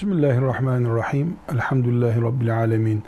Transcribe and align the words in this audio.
Bismillahirrahmanirrahim. 0.00 1.36
Elhamdülillahi 1.52 2.22
Rabbil 2.22 2.56
alemin. 2.56 3.02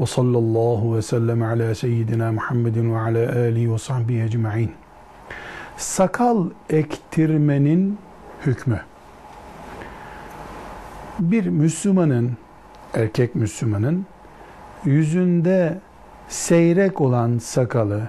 Ve 0.00 0.06
sallallahu 0.06 0.96
ve 0.96 1.02
sellem 1.02 1.42
ala 1.42 1.74
seyyidina 1.74 2.32
Muhammedin 2.32 2.94
ve 2.94 2.98
ala 2.98 3.32
alihi 3.32 3.72
ve 3.72 3.78
sahbihi 3.78 4.22
ecma'in. 4.22 4.72
Sakal 5.76 6.46
ektirmenin 6.70 7.98
hükmü. 8.46 8.80
Bir 11.20 11.46
Müslümanın, 11.46 12.32
erkek 12.94 13.34
Müslümanın 13.34 14.06
yüzünde 14.84 15.78
seyrek 16.28 17.00
olan 17.00 17.38
sakalı 17.38 18.08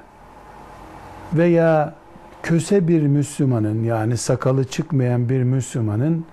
veya 1.33 1.95
köse 2.43 2.87
bir 2.87 3.01
Müslümanın 3.01 3.83
yani 3.83 4.17
sakalı 4.17 4.63
çıkmayan 4.63 5.29
bir 5.29 5.43
Müslümanın 5.43 6.25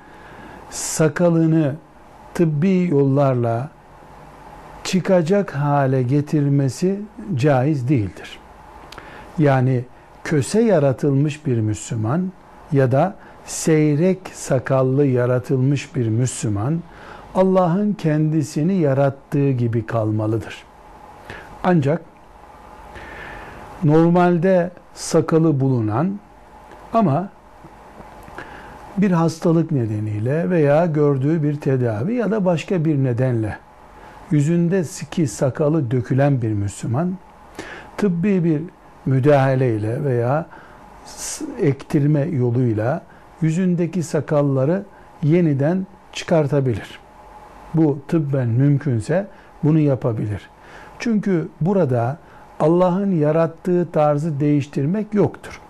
sakalını 0.70 1.74
tıbbi 2.34 2.88
yollarla 2.90 3.68
çıkacak 4.84 5.54
hale 5.54 6.02
getirmesi 6.02 7.00
caiz 7.34 7.88
değildir. 7.88 8.38
Yani 9.38 9.84
köse 10.24 10.60
yaratılmış 10.60 11.46
bir 11.46 11.60
Müslüman 11.60 12.32
ya 12.72 12.92
da 12.92 13.16
seyrek 13.44 14.18
sakallı 14.32 15.06
yaratılmış 15.06 15.96
bir 15.96 16.08
Müslüman 16.08 16.80
Allah'ın 17.34 17.92
kendisini 17.92 18.74
yarattığı 18.74 19.50
gibi 19.50 19.86
kalmalıdır. 19.86 20.64
Ancak 21.64 22.02
normalde 23.84 24.70
sakalı 24.94 25.60
bulunan 25.60 26.18
ama 26.92 27.28
bir 28.98 29.10
hastalık 29.10 29.70
nedeniyle 29.70 30.50
veya 30.50 30.86
gördüğü 30.86 31.42
bir 31.42 31.60
tedavi 31.60 32.14
ya 32.14 32.30
da 32.30 32.44
başka 32.44 32.84
bir 32.84 33.04
nedenle 33.04 33.58
yüzünde 34.30 34.84
siki 34.84 35.26
sakalı 35.26 35.90
dökülen 35.90 36.42
bir 36.42 36.52
Müslüman 36.52 37.16
tıbbi 37.96 38.44
bir 38.44 38.62
müdahaleyle 39.06 40.04
veya 40.04 40.46
ektirme 41.60 42.20
yoluyla 42.20 43.02
yüzündeki 43.42 44.02
sakalları 44.02 44.84
yeniden 45.22 45.86
çıkartabilir. 46.12 46.98
Bu 47.74 47.98
tıbben 48.08 48.48
mümkünse 48.48 49.26
bunu 49.62 49.78
yapabilir. 49.78 50.50
Çünkü 50.98 51.48
burada 51.60 52.18
Allah'ın 52.60 53.10
yarattığı 53.10 53.88
tarzı 53.92 54.40
değiştirmek 54.40 55.14
yoktur. 55.14 55.60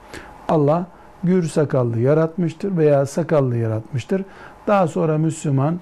Allah 0.48 0.86
gür 1.24 1.42
sakallı 1.42 1.98
yaratmıştır 1.98 2.76
veya 2.76 3.06
sakallı 3.06 3.56
yaratmıştır. 3.56 4.24
Daha 4.66 4.88
sonra 4.88 5.18
Müslüman 5.18 5.80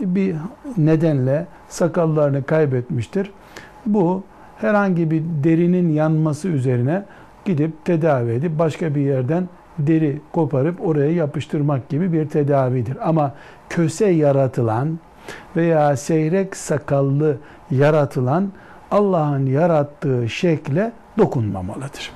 bir 0.00 0.36
nedenle 0.76 1.46
sakallarını 1.68 2.42
kaybetmiştir. 2.42 3.30
Bu 3.86 4.22
herhangi 4.56 5.10
bir 5.10 5.22
derinin 5.44 5.92
yanması 5.92 6.48
üzerine 6.48 7.04
gidip 7.44 7.84
tedavi 7.84 8.30
edip 8.32 8.58
başka 8.58 8.94
bir 8.94 9.00
yerden 9.00 9.48
deri 9.78 10.20
koparıp 10.32 10.86
oraya 10.86 11.12
yapıştırmak 11.12 11.88
gibi 11.88 12.12
bir 12.12 12.28
tedavidir. 12.28 13.08
Ama 13.08 13.34
köse 13.68 14.06
yaratılan 14.06 14.98
veya 15.56 15.96
seyrek 15.96 16.56
sakallı 16.56 17.36
yaratılan 17.70 18.52
Allah'ın 18.90 19.46
yarattığı 19.46 20.28
şekle 20.28 20.92
dokunmamalıdır. 21.18 22.12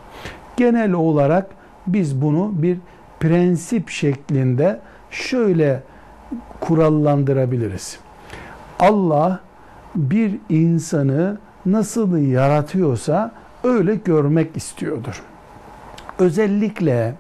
Genel 0.57 0.93
olarak 0.93 1.47
biz 1.93 2.23
bunu 2.23 2.53
bir 2.55 2.79
prensip 3.21 3.91
şeklinde 3.91 4.81
şöyle 5.11 5.83
kurallandırabiliriz. 6.61 7.99
Allah 8.79 9.41
bir 9.95 10.39
insanı 10.49 11.39
nasıl 11.67 12.17
yaratıyorsa 12.17 13.33
öyle 13.65 13.95
görmek 13.95 14.57
istiyordur. 14.57 15.23
Özellikle 16.19 17.15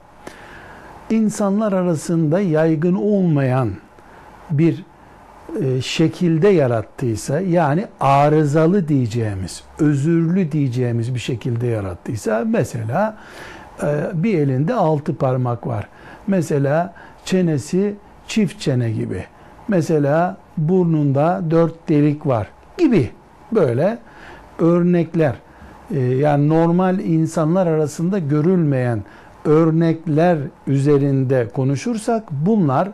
insanlar 1.10 1.72
arasında 1.72 2.40
yaygın 2.40 2.94
olmayan 2.94 3.70
bir 4.50 4.84
e, 5.60 5.82
şekilde 5.82 6.48
yarattıysa 6.48 7.40
yani 7.40 7.86
arızalı 8.00 8.88
diyeceğimiz, 8.88 9.62
özürlü 9.78 10.52
diyeceğimiz 10.52 11.14
bir 11.14 11.20
şekilde 11.20 11.66
yarattıysa 11.66 12.44
mesela 12.46 13.16
bir 14.14 14.38
elinde 14.38 14.74
altı 14.74 15.16
parmak 15.16 15.66
var. 15.66 15.88
Mesela 16.26 16.94
çenesi 17.24 17.94
çift 18.28 18.60
çene 18.60 18.90
gibi. 18.90 19.24
Mesela 19.68 20.36
burnunda 20.56 21.42
dört 21.50 21.88
delik 21.88 22.26
var 22.26 22.48
gibi 22.78 23.10
böyle 23.52 23.98
örnekler 24.58 25.34
e, 25.90 26.00
yani 26.00 26.48
normal 26.48 26.98
insanlar 26.98 27.66
arasında 27.66 28.18
görülmeyen 28.18 29.02
örnekler 29.44 30.38
üzerinde 30.66 31.48
konuşursak 31.54 32.24
bunlar 32.30 32.88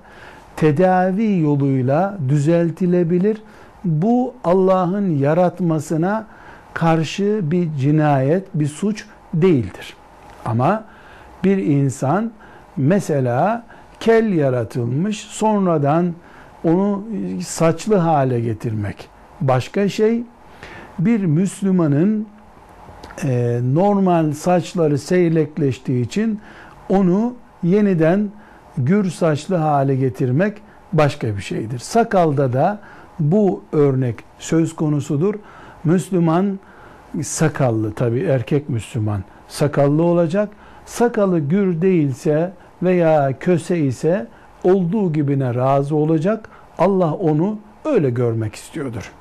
tedavi 0.56 1.40
yoluyla 1.40 2.18
düzeltilebilir. 2.28 3.42
Bu 3.84 4.34
Allah'ın 4.44 5.10
yaratmasına 5.10 6.26
karşı 6.74 7.40
bir 7.42 7.68
cinayet, 7.80 8.46
bir 8.54 8.66
suç 8.66 9.04
değildir. 9.34 9.96
Ama 10.44 10.84
bir 11.44 11.58
insan 11.58 12.32
mesela 12.76 13.64
kel 14.00 14.32
yaratılmış, 14.32 15.20
sonradan 15.20 16.14
onu 16.64 17.04
saçlı 17.40 17.96
hale 17.96 18.40
getirmek 18.40 19.08
başka 19.40 19.88
şey. 19.88 20.22
Bir 20.98 21.24
Müslümanın 21.24 22.26
e, 23.24 23.60
normal 23.74 24.32
saçları 24.32 24.98
seyrekleştiği 24.98 26.04
için 26.04 26.40
onu 26.88 27.34
yeniden 27.62 28.30
gür 28.78 29.10
saçlı 29.10 29.56
hale 29.56 29.96
getirmek 29.96 30.62
başka 30.92 31.36
bir 31.36 31.42
şeydir. 31.42 31.78
Sakalda 31.78 32.52
da 32.52 32.80
bu 33.18 33.62
örnek 33.72 34.16
söz 34.38 34.76
konusudur. 34.76 35.34
Müslüman 35.84 36.58
sakallı 37.22 37.92
tabi 37.92 38.20
erkek 38.20 38.68
Müslüman 38.68 39.24
sakallı 39.48 40.02
olacak. 40.02 40.48
Sakalı 40.86 41.38
gür 41.38 41.82
değilse 41.82 42.52
veya 42.82 43.38
köse 43.38 43.78
ise 43.78 44.26
olduğu 44.64 45.12
gibine 45.12 45.54
razı 45.54 45.96
olacak. 45.96 46.48
Allah 46.78 47.14
onu 47.14 47.58
öyle 47.84 48.10
görmek 48.10 48.54
istiyordur. 48.54 49.12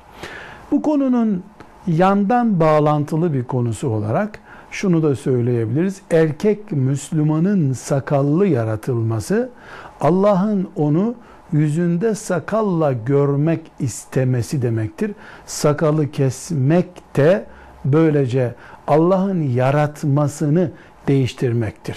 Bu 0.70 0.82
konunun 0.82 1.42
yandan 1.86 2.60
bağlantılı 2.60 3.32
bir 3.32 3.44
konusu 3.44 3.88
olarak 3.88 4.38
şunu 4.70 5.02
da 5.02 5.16
söyleyebiliriz. 5.16 6.00
Erkek 6.10 6.72
Müslümanın 6.72 7.72
sakallı 7.72 8.46
yaratılması 8.46 9.50
Allah'ın 10.00 10.68
onu 10.76 11.14
yüzünde 11.52 12.14
sakalla 12.14 12.92
görmek 12.92 13.60
istemesi 13.80 14.62
demektir. 14.62 15.12
Sakalı 15.46 16.10
kesmek 16.10 17.16
de 17.16 17.46
böylece 17.84 18.54
Allah'ın 18.86 19.42
yaratmasını 19.42 20.70
değiştirmektir. 21.08 21.96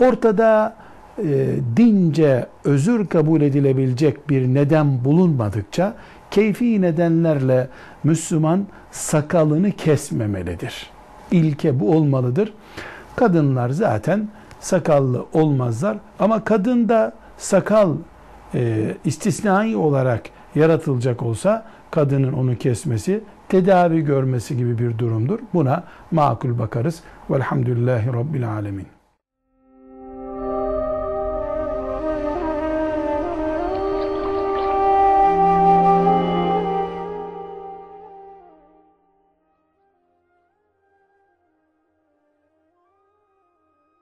Ortada 0.00 0.76
e, 1.18 1.56
dince 1.76 2.46
özür 2.64 3.06
kabul 3.06 3.40
edilebilecek 3.40 4.30
bir 4.30 4.46
neden 4.46 5.04
bulunmadıkça 5.04 5.94
keyfi 6.30 6.80
nedenlerle 6.80 7.68
Müslüman 8.04 8.66
sakalını 8.90 9.70
kesmemelidir. 9.70 10.90
İlke 11.30 11.80
bu 11.80 11.90
olmalıdır. 11.90 12.52
Kadınlar 13.16 13.70
zaten 13.70 14.28
sakallı 14.60 15.26
olmazlar 15.32 15.96
ama 16.18 16.44
kadın 16.44 16.88
da 16.88 17.12
sakal 17.38 17.94
e, 18.54 18.94
istisnai 19.04 19.76
olarak 19.76 20.22
yaratılacak 20.54 21.22
olsa 21.22 21.64
kadının 21.90 22.32
onu 22.32 22.58
kesmesi 22.58 23.20
tedavi 23.52 24.00
görmesi 24.00 24.56
gibi 24.56 24.78
bir 24.78 24.98
durumdur. 24.98 25.38
Buna 25.54 25.84
makul 26.10 26.58
bakarız. 26.58 27.02
Velhamdülillahi 27.30 28.12
Rabbil 28.12 28.52
Alemin. 28.52 29.01